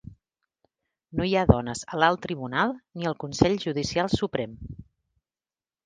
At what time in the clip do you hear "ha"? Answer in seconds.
1.35-1.43